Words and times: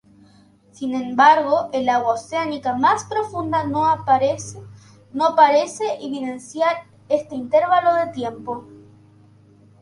Sin 0.71 0.95
embargo, 0.95 1.69
el 1.73 1.87
agua 1.87 2.15
oceánica 2.15 2.73
más 2.73 3.05
profunda 3.05 3.65
no 3.65 3.83
parece 5.35 5.93
evidenciar 6.03 6.75
este 7.07 7.35
intervalo 7.35 7.93
de 7.93 8.07
tiempo. 8.11 8.65